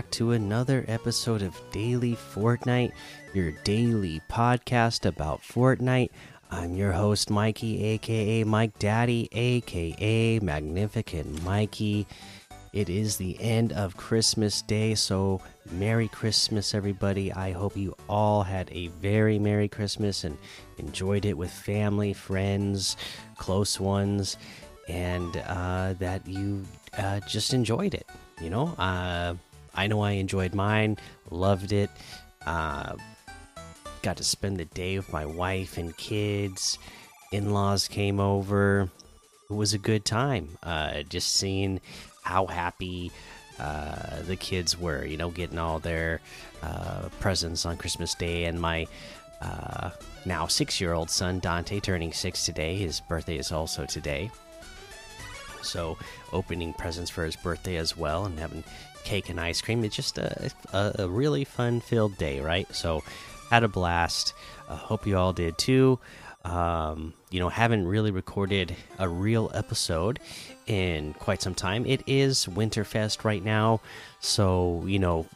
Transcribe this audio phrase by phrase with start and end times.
[0.00, 2.92] back to another episode of Daily Fortnite,
[3.34, 6.08] your daily podcast about Fortnite.
[6.50, 12.06] I'm your host, Mikey, aka Mike Daddy, aka Magnificent Mikey.
[12.72, 17.30] It is the end of Christmas Day, so Merry Christmas, everybody.
[17.30, 20.38] I hope you all had a very Merry Christmas and
[20.78, 22.96] enjoyed it with family, friends,
[23.36, 24.38] close ones,
[24.88, 26.64] and uh, that you
[26.96, 28.06] uh, just enjoyed it.
[28.40, 29.34] You know, uh,
[29.74, 30.98] I know I enjoyed mine,
[31.30, 31.90] loved it.
[32.46, 32.96] Uh,
[34.02, 36.78] got to spend the day with my wife and kids.
[37.32, 38.90] In laws came over.
[39.48, 40.58] It was a good time.
[40.62, 41.80] Uh, just seeing
[42.22, 43.10] how happy
[43.58, 46.20] uh, the kids were, you know, getting all their
[46.62, 48.44] uh, presents on Christmas Day.
[48.44, 48.86] And my
[49.40, 49.90] uh,
[50.24, 52.76] now six year old son, Dante, turning six today.
[52.76, 54.30] His birthday is also today.
[55.62, 55.98] So,
[56.32, 58.64] opening presents for his birthday as well and having
[59.04, 59.84] cake and ice cream.
[59.84, 62.72] It's just a, a, a really fun filled day, right?
[62.74, 63.02] So,
[63.50, 64.32] had a blast.
[64.68, 65.98] Uh, hope you all did too.
[66.44, 70.20] Um, you know, haven't really recorded a real episode
[70.66, 71.84] in quite some time.
[71.84, 73.80] It is Winterfest right now,
[74.20, 75.26] so you know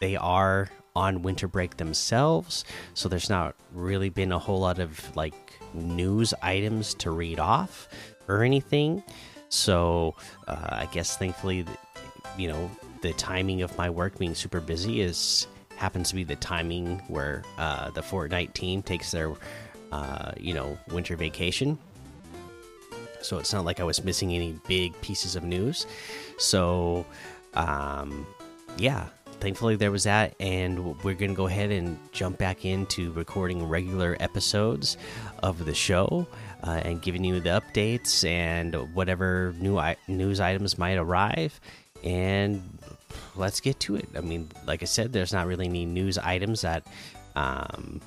[0.00, 2.64] they are on winter break themselves.
[2.94, 5.34] So there's not really been a whole lot of like
[5.74, 7.88] news items to read off
[8.28, 9.02] or anything.
[9.50, 10.14] So
[10.48, 11.66] uh, I guess thankfully,
[12.38, 12.70] you know,
[13.06, 17.44] the timing of my work being super busy is happens to be the timing where
[17.56, 19.32] uh, the Fortnite team takes their,
[19.92, 21.78] uh, you know, winter vacation.
[23.20, 25.86] So it's not like I was missing any big pieces of news.
[26.38, 27.06] So,
[27.54, 28.26] um,
[28.76, 29.06] yeah,
[29.38, 34.16] thankfully there was that, and we're gonna go ahead and jump back into recording regular
[34.18, 34.96] episodes
[35.44, 36.26] of the show
[36.64, 41.60] uh, and giving you the updates and whatever new news items might arrive.
[42.02, 42.62] And
[43.36, 44.08] let's get to it.
[44.16, 46.86] I mean, like I said, there's not really any news items that
[47.34, 48.00] um,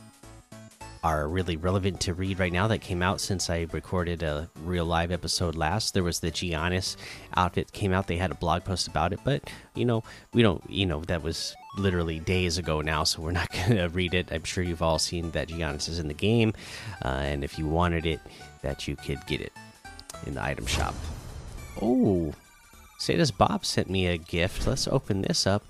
[1.04, 4.86] are really relevant to read right now that came out since I recorded a real
[4.86, 5.94] live episode last.
[5.94, 6.98] There was the Giannis
[7.38, 8.08] outfit came out.
[8.08, 10.04] They had a blog post about it, but you know,
[10.34, 13.88] we don't, you know, that was literally days ago now, so we're not going to
[13.88, 14.32] read it.
[14.32, 16.54] I'm sure you've all seen that Giannis is in the game,
[17.04, 18.20] uh, and if you wanted it,
[18.62, 19.54] that you could get it
[20.26, 20.96] in the item shop.
[21.82, 22.34] Oh,
[23.00, 24.68] Sadus Bob sent me a gift.
[24.68, 25.64] Let's open this up.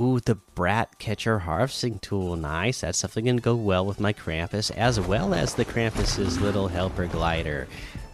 [0.00, 2.36] Ooh, the Brat Catcher Harvesting Tool.
[2.36, 2.80] Nice.
[2.80, 6.68] That's definitely going to go well with my Krampus, as well as the Krampus's little
[6.68, 7.68] helper glider.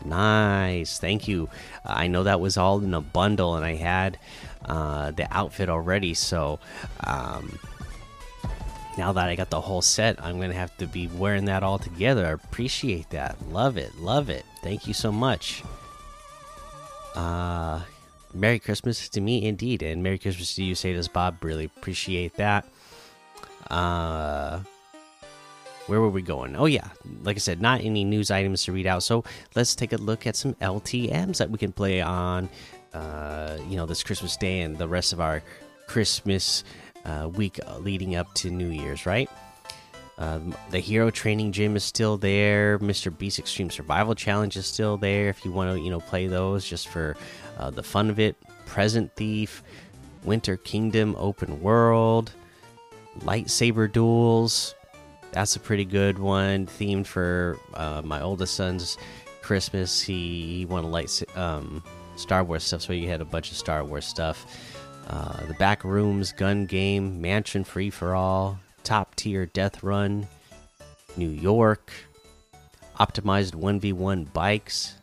[0.05, 0.99] Nice.
[0.99, 1.49] Thank you.
[1.85, 4.19] I know that was all in a bundle, and I had
[4.65, 6.15] uh, the outfit already.
[6.15, 6.59] So
[7.05, 7.57] um,
[8.99, 11.63] now that I got the whole set, I'm going to have to be wearing that
[11.63, 12.27] all together.
[12.27, 13.37] I appreciate that.
[13.51, 13.97] Love it.
[13.99, 14.45] Love it.
[14.63, 15.63] Thank you so much.
[17.15, 17.81] Uh,
[18.41, 21.43] Merry Christmas to me, indeed, and Merry Christmas to you, Sadus Bob.
[21.43, 22.67] Really appreciate that.
[23.71, 24.61] Uh,
[25.87, 26.57] where were we going?
[26.57, 26.89] Oh yeah,
[27.23, 29.03] like I said, not any news items to read out.
[29.03, 29.25] So
[29.55, 32.49] let's take a look at some LTM's that we can play on,
[32.93, 35.43] uh, you know, this Christmas day and the rest of our
[35.87, 36.65] Christmas
[37.05, 39.31] uh, week leading up to New Year's, right?
[40.19, 42.79] Um, the Hero Training Gym is still there.
[42.79, 43.17] Mr.
[43.17, 45.29] Beast Extreme Survival Challenge is still there.
[45.29, 47.17] If you want to, you know, play those just for
[47.59, 48.37] uh, the fun of it.
[48.65, 49.63] Present Thief,
[50.25, 52.33] Winter Kingdom Open World,
[53.21, 54.75] Lightsaber Duels.
[55.33, 56.67] That's a pretty good one.
[56.67, 58.97] Themed for uh, my oldest son's
[59.43, 60.01] Christmas.
[60.01, 61.83] He, he wanted light um,
[62.17, 64.47] Star Wars stuff, so he had a bunch of Star Wars stuff.
[65.09, 70.29] Uh, the Back Rooms Gun Game, Mansion Free for All, top tier death run,
[71.17, 71.91] New York,
[73.01, 74.95] optimized 1v1 bikes,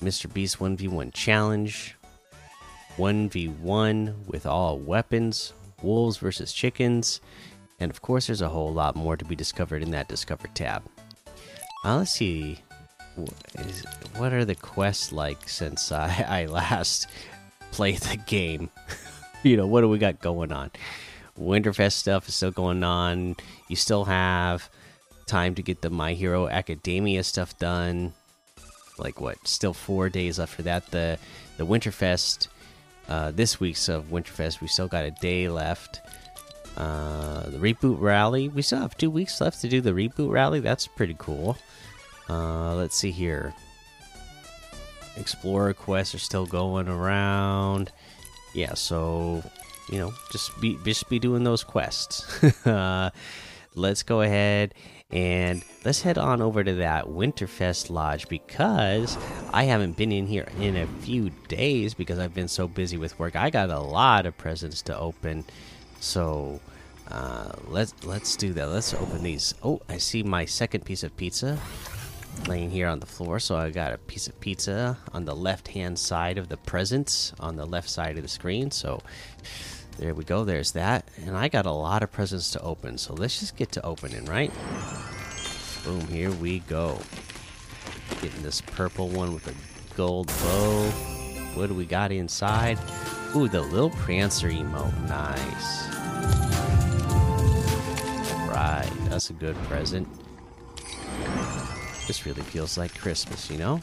[0.00, 0.32] Mr.
[0.32, 1.96] Beast 1v1 challenge,
[2.96, 5.52] 1v1 with all weapons,
[5.82, 7.20] wolves versus chickens,
[7.78, 10.82] and of course, there's a whole lot more to be discovered in that Discover tab.
[11.84, 12.58] Uh, let's see.
[14.16, 17.06] what are the quests like since I, I last
[17.70, 18.70] played the game?
[19.42, 20.70] you know, what do we got going on?
[21.38, 23.36] Winterfest stuff is still going on.
[23.68, 24.68] You still have
[25.26, 28.14] time to get the My Hero Academia stuff done.
[28.98, 29.46] Like what?
[29.46, 30.90] Still four days left for that.
[30.90, 31.18] The
[31.56, 32.48] the Winterfest,
[33.08, 36.00] uh, this week's of Winterfest, we still got a day left.
[36.76, 40.60] Uh, the reboot rally, we still have two weeks left to do the reboot rally.
[40.60, 41.56] That's pretty cool.
[42.28, 43.54] Uh, let's see here.
[45.16, 47.90] Explorer quests are still going around.
[48.54, 49.42] Yeah, so
[49.90, 52.42] you know, just be just be doing those quests.
[52.66, 53.10] uh,
[53.74, 54.74] let's go ahead
[55.10, 59.16] And let's head on over to that Winterfest Lodge because
[59.52, 63.18] I haven't been in here in a few days because I've been so busy with
[63.18, 63.36] work.
[63.36, 65.44] I got a lot of presents to open,
[66.00, 66.60] so
[67.10, 68.68] uh, let's let's do that.
[68.68, 69.54] Let's open these.
[69.62, 71.58] Oh, I see my second piece of pizza
[72.46, 73.40] laying here on the floor.
[73.40, 77.32] So I got a piece of pizza on the left hand side of the presents
[77.40, 78.70] on the left side of the screen.
[78.70, 79.02] So
[79.98, 80.44] there we go.
[80.44, 81.08] There's that.
[81.24, 82.98] And I got a lot of presents to open.
[82.98, 84.52] So let's just get to opening, right?
[85.84, 86.98] Boom, here we go.
[88.22, 90.84] Getting this purple one with a gold bow.
[91.54, 92.78] What do we got inside?
[93.34, 95.08] Ooh, the little Prancer emote.
[95.08, 95.88] Nice.
[98.48, 100.08] Right, that's a good present.
[102.06, 103.82] This really feels like Christmas, you know?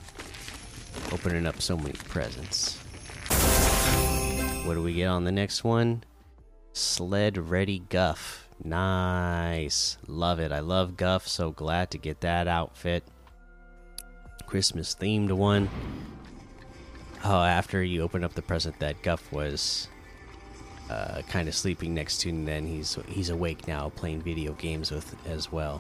[1.12, 2.80] Opening up so many presents.
[4.66, 6.04] What do we get on the next one?
[6.74, 8.50] Sled Ready Guff.
[8.64, 10.00] Nice.
[10.08, 10.52] Love it.
[10.52, 11.28] I love Guff.
[11.28, 13.04] So glad to get that outfit.
[14.48, 15.70] Christmas themed one.
[17.24, 19.88] Oh, after you open up the present that Guff was
[20.90, 24.90] uh, kind of sleeping next to, and then he's he's awake now, playing video games
[24.90, 25.80] with as well,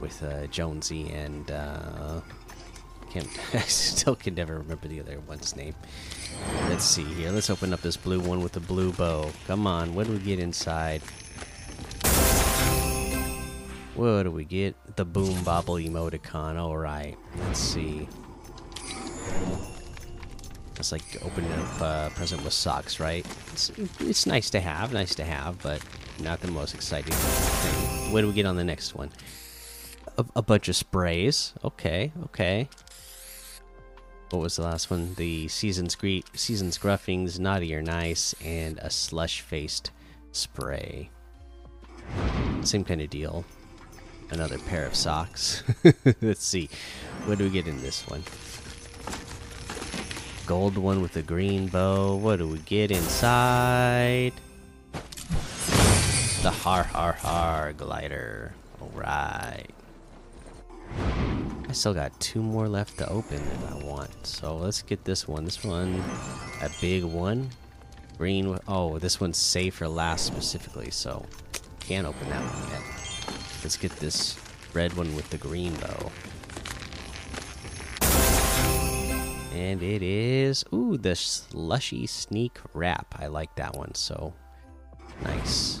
[0.00, 2.20] with uh, Jonesy and uh,
[3.14, 5.74] can't I still can never remember the other one's name.
[6.68, 7.30] Let's see here.
[7.30, 9.30] Let's open up this blue one with the blue bow.
[9.46, 11.00] Come on, what do we get inside?
[13.94, 14.74] What do we get?
[14.96, 16.58] The boom bobble emoticon.
[16.58, 17.16] All right.
[17.38, 18.08] Let's see.
[20.74, 23.24] That's like opening up a uh, present with socks, right?
[23.52, 23.70] It's,
[24.00, 25.80] it's nice to have, nice to have, but
[26.20, 28.12] not the most exciting thing.
[28.12, 29.12] What do we get on the next one?
[30.18, 31.52] A, a bunch of sprays.
[31.62, 32.68] Okay, okay
[34.34, 35.14] what was the last one?
[35.14, 39.92] The season's greet, season's gruffings, naughty or nice, and a slush faced
[40.32, 41.10] spray.
[42.62, 43.44] Same kind of deal.
[44.30, 45.62] Another pair of socks.
[46.20, 46.68] Let's see.
[47.26, 48.24] What do we get in this one?
[50.46, 52.16] Gold one with a green bow.
[52.16, 54.32] What do we get inside?
[56.42, 58.52] The har har har glider.
[58.82, 59.70] Alright
[61.74, 64.26] still got two more left to open if I want.
[64.26, 65.44] So let's get this one.
[65.44, 66.02] This one,
[66.62, 67.50] a big one.
[68.16, 68.58] Green.
[68.68, 71.26] Oh, this one's safe for last specifically, so
[71.80, 72.82] can't open that one yet.
[73.62, 74.38] Let's get this
[74.72, 76.10] red one with the green bow.
[79.54, 83.14] And it is, ooh, the slushy sneak wrap.
[83.18, 84.34] I like that one, so
[85.22, 85.80] nice.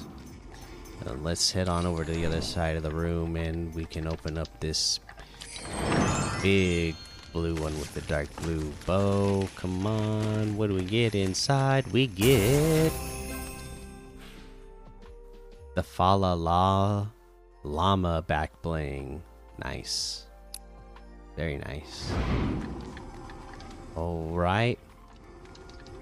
[1.22, 4.38] let's head on over to the other side of the room and we can open
[4.38, 5.00] up this
[6.42, 6.94] big
[7.32, 9.48] blue one with the dark blue bow.
[9.56, 11.86] Come on, what do we get inside?
[11.88, 12.92] We get
[15.74, 17.08] the Fala La
[17.64, 19.22] Llama back bling.
[19.62, 20.26] Nice.
[21.36, 22.12] Very nice.
[23.96, 24.78] Alright.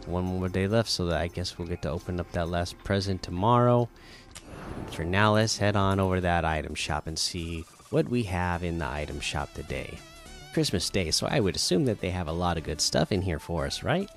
[0.07, 2.77] One more day left, so that I guess we'll get to open up that last
[2.85, 3.89] present tomorrow.
[4.91, 8.65] For now, let's head on over to that item shop and see what we have
[8.65, 9.99] in the item shop today.
[10.53, 13.23] Christmas Day, so I would assume that they have a lot of good stuff in
[13.23, 14.09] here for us, right?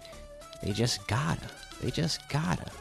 [0.62, 1.48] They just gotta.
[1.82, 2.72] They just gotta.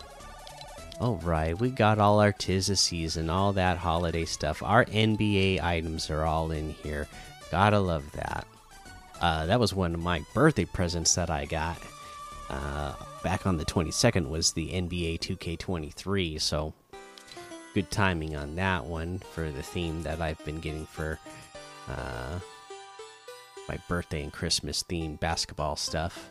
[1.00, 4.62] Alright, we got all our Tis the Season, all that holiday stuff.
[4.62, 7.08] Our NBA items are all in here.
[7.50, 8.46] Gotta love that.
[9.20, 11.78] Uh, that was one of my birthday presents that I got.
[12.48, 16.74] Uh, back on the 22nd was the NBA 2K23, so
[17.74, 21.18] good timing on that one for the theme that I've been getting for
[21.88, 22.38] uh,
[23.68, 26.30] my birthday and Christmas themed basketball stuff.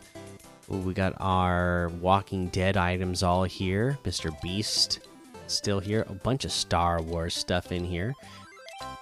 [0.72, 3.98] Ooh, we got our Walking Dead items all here.
[4.04, 4.38] Mr.
[4.40, 5.00] Beast
[5.46, 6.04] still here.
[6.08, 8.14] A bunch of Star Wars stuff in here.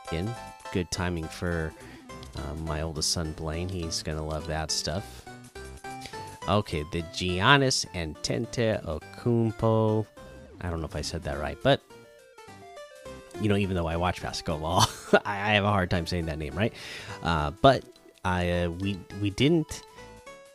[0.08, 0.34] Again,
[0.72, 1.72] good timing for
[2.36, 3.68] uh, my oldest son Blaine.
[3.68, 5.24] He's gonna love that stuff.
[6.48, 10.06] Okay, the Giannis and Okumpo.
[10.60, 11.80] I don't know if I said that right, but
[13.40, 14.86] you know, even though I watch basketball,
[15.24, 16.72] I, I have a hard time saying that name, right?
[17.22, 17.84] Uh, but
[18.24, 19.82] I uh, we we didn't.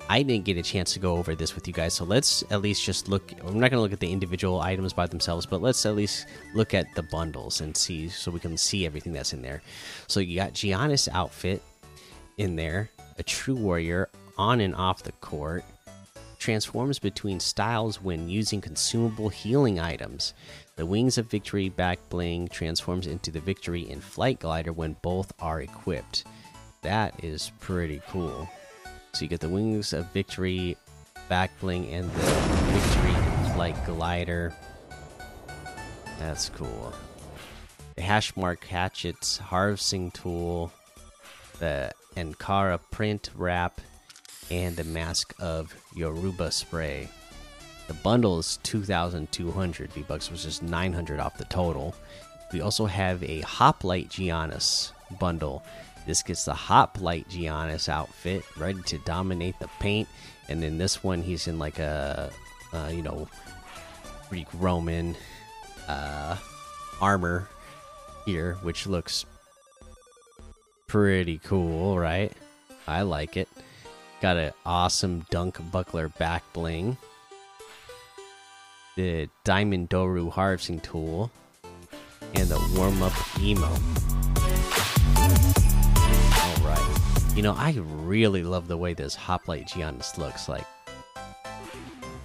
[0.10, 2.62] I didn't get a chance to go over this with you guys, so let's at
[2.62, 3.30] least just look.
[3.42, 6.28] I'm not going to look at the individual items by themselves, but let's at least
[6.54, 9.62] look at the bundles and see, so we can see everything that's in there.
[10.08, 11.62] So you got Giannis outfit
[12.38, 14.08] in there, a true warrior
[14.38, 15.66] on and off the court,
[16.40, 20.34] transforms between styles when using consumable healing items.
[20.78, 25.34] The Wings of Victory back bling transforms into the Victory in Flight glider when both
[25.40, 26.24] are equipped.
[26.82, 28.48] That is pretty cool.
[29.14, 30.78] So you get the Wings of Victory
[31.28, 32.32] back bling and the
[32.72, 34.54] Victory Flight glider.
[36.20, 36.94] That's cool.
[37.98, 40.72] the Hashmark Hatchets Harvesting Tool,
[41.60, 43.82] the Ankara Print Wrap,
[44.52, 47.10] and the Mask of Yoruba Spray.
[47.88, 51.96] The bundle is 2,200 V bucks, which is 900 off the total.
[52.54, 55.64] We also have a Hoplite Giannis bundle.
[56.08, 60.08] This gets the Hoplite Giannis outfit, ready to dominate the paint.
[60.48, 62.32] And then this one, he's in like a,
[62.72, 63.28] uh, you know,
[64.30, 65.18] Greek Roman
[65.90, 66.38] uh,
[67.02, 67.50] armor
[68.26, 69.26] here, which looks
[70.88, 72.32] pretty cool, right?
[72.88, 73.50] I like it.
[74.22, 76.96] Got an awesome dunk buckler back bling.
[78.96, 81.32] The diamond doru harvesting tool
[82.34, 83.76] and the warm up emo.
[87.38, 90.50] You know, I really love the way this Hoplite Giannis looks.
[90.50, 90.66] Like,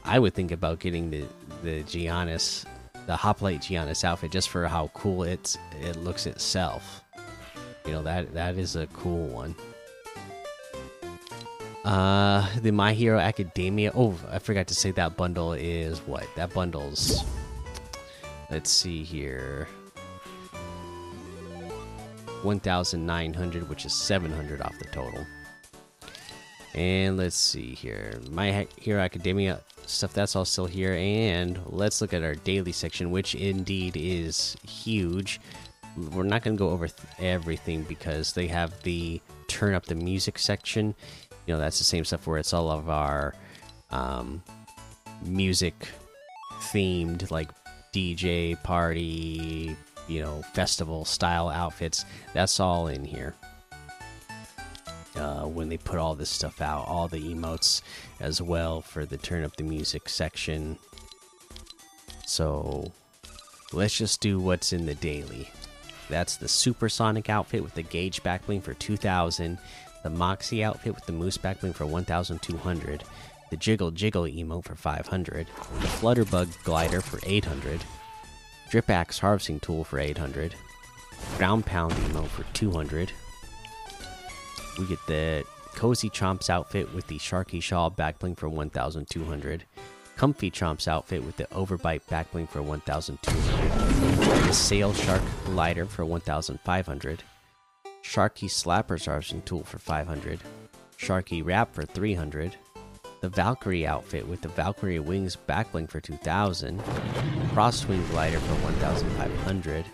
[0.06, 1.26] I would think about getting the,
[1.62, 2.64] the Giannis,
[3.04, 7.02] the Hoplite Giannis outfit just for how cool it's it looks itself.
[7.84, 9.54] You know, that that is a cool one.
[11.84, 13.92] Uh, the My Hero Academia.
[13.94, 16.26] Oh, I forgot to say that bundle is what?
[16.36, 17.22] That bundle's.
[18.50, 19.68] Let's see here.
[22.44, 25.26] 1,900, which is 700 off the total.
[26.74, 28.18] And let's see here.
[28.30, 30.94] My Hero Academia stuff, that's all still here.
[30.94, 35.40] And let's look at our daily section, which indeed is huge.
[35.96, 40.38] We're not going to go over everything because they have the turn up the music
[40.38, 40.94] section.
[41.46, 43.34] You know, that's the same stuff where it's all of our
[43.90, 44.42] um,
[45.22, 45.88] music
[46.72, 47.50] themed, like
[47.92, 49.76] DJ, party,
[50.08, 52.04] you know festival style outfits.
[52.34, 53.34] That's all in here.
[55.16, 57.82] Uh, when they put all this stuff out all the emotes
[58.18, 60.78] as well for the turn up the music section.
[62.26, 62.92] So
[63.72, 65.50] let's just do what's in the daily.
[66.08, 69.58] That's the supersonic outfit with the gauge backbling for 2000
[70.02, 73.04] the moxie outfit with the moose backbling for 1200
[73.50, 77.80] the jiggle jiggle emote for 500 the flutterbug glider for 800
[78.72, 80.54] Drip Axe Harvesting Tool for 800.
[81.36, 83.12] Ground Pound Emo for 200.
[84.78, 89.64] We get the Cozy Chomps outfit with the Sharky Shawl backbling for 1200.
[90.16, 94.46] Comfy Chomps outfit with the Overbite backbling for 1200.
[94.46, 97.22] The Sail Shark Glider for 1500.
[98.02, 100.40] Sharky Slappers Harvesting Tool for 500.
[100.96, 102.56] Sharky Wrap for 300
[103.22, 106.78] the Valkyrie outfit with the Valkyrie wings backbling for 2000,
[107.54, 109.84] Crosswing glider for 1500.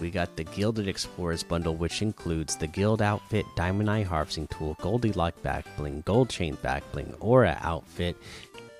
[0.00, 4.74] We got the Gilded Explorers bundle, which includes the Guild outfit, Diamond Eye harvesting tool,
[4.80, 8.16] Goldilock backbling, Gold Chain backbling, Aura outfit.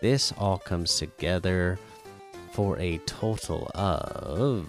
[0.00, 1.78] This all comes together
[2.52, 4.66] for a total of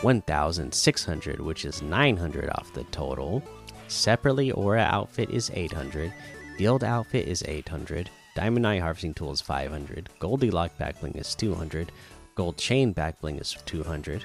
[0.00, 3.44] 1,600, which is 900 off the total.
[3.90, 6.12] Separately, Aura outfit is 800,
[6.56, 11.90] Guild outfit is 800, Diamond Eye harvesting tool is 500, Goldilock backbling is 200,
[12.36, 14.24] Gold chain backbling is 200.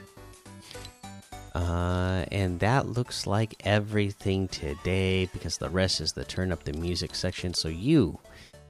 [1.55, 6.74] Uh, and that looks like everything today because the rest is the turn up the
[6.74, 7.53] music section.
[7.53, 8.19] So you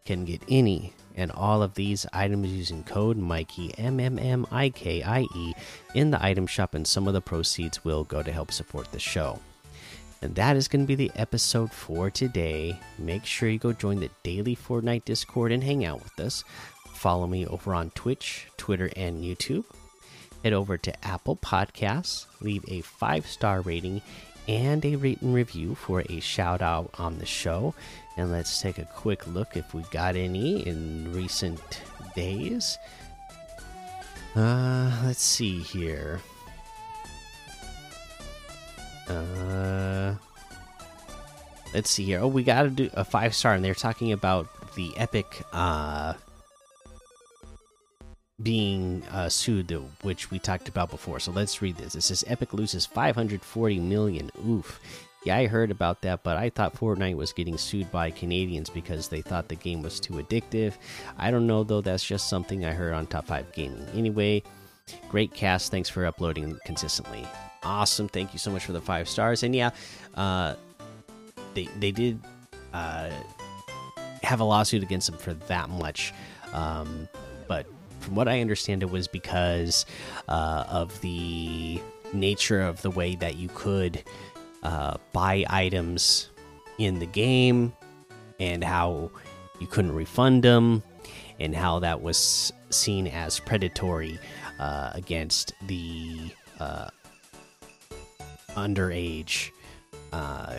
[0.05, 4.69] can get any and all of these items using code Mikey M M M I
[4.69, 5.53] K I E
[5.93, 8.99] in the item shop, and some of the proceeds will go to help support the
[8.99, 9.39] show.
[10.21, 12.79] And that is going to be the episode for today.
[12.97, 16.43] Make sure you go join the daily Fortnite Discord and hang out with us.
[16.93, 19.65] Follow me over on Twitch, Twitter, and YouTube.
[20.43, 24.01] Head over to Apple Podcasts, leave a five star rating
[24.47, 27.73] and a written review for a shout out on the show.
[28.17, 31.81] And let's take a quick look if we got any in recent
[32.15, 32.77] days.
[34.35, 36.21] Uh, let's see here.
[39.07, 40.15] Uh,
[41.73, 42.19] let's see here.
[42.21, 46.13] Oh, we got to do a five star, and they're talking about the epic uh
[48.41, 49.71] being uh, sued,
[50.01, 51.19] which we talked about before.
[51.19, 51.95] So let's read this.
[51.95, 54.29] It says Epic loses 540 million.
[54.47, 54.79] Oof.
[55.25, 59.07] Yeah, I heard about that, but I thought Fortnite was getting sued by Canadians because
[59.07, 60.73] they thought the game was too addictive.
[61.17, 61.81] I don't know though.
[61.81, 63.87] That's just something I heard on Top Five Gaming.
[63.95, 64.43] Anyway,
[65.09, 65.71] great cast.
[65.71, 67.25] Thanks for uploading consistently
[67.65, 68.07] awesome.
[68.07, 69.43] Thank you so much for the five stars.
[69.43, 69.71] And yeah,
[70.13, 70.55] uh,
[71.53, 72.19] they they did
[72.73, 73.09] uh,
[74.23, 76.13] have a lawsuit against them for that much,
[76.53, 77.07] um,
[77.47, 77.65] but
[77.99, 79.85] from what I understand, it was because
[80.27, 81.81] uh, of the
[82.13, 84.03] nature of the way that you could
[84.63, 86.29] uh, buy items
[86.77, 87.73] in the game
[88.39, 89.09] and how
[89.59, 90.83] you couldn't refund them
[91.39, 94.19] and how that was seen as predatory
[94.59, 96.17] uh, against the
[96.59, 96.89] uh,
[98.55, 99.51] underage
[100.13, 100.55] uh,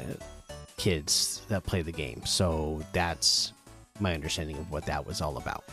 [0.77, 2.25] kids that play the game.
[2.25, 3.53] So that's
[4.01, 5.65] my understanding of what that was all about.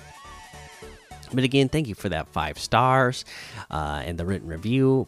[1.33, 3.25] But again, thank you for that five stars
[3.71, 5.07] uh, and the written review.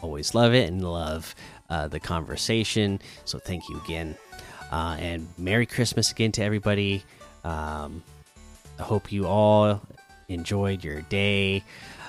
[0.00, 1.34] Always love it and love
[1.68, 3.00] uh, the conversation.
[3.24, 4.16] So thank you again.
[4.72, 7.02] Uh, and Merry Christmas again to everybody.
[7.44, 8.02] Um,
[8.78, 9.82] I hope you all
[10.28, 11.62] enjoyed your day.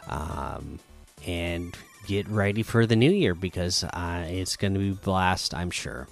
[0.07, 0.79] Um,
[1.27, 1.75] and
[2.08, 6.08] get ready for the new year because uh, it's going to be blast, I'm sure.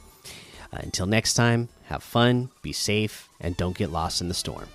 [0.71, 4.67] Uh, until next time, have fun, be safe, and don't get lost in the storm.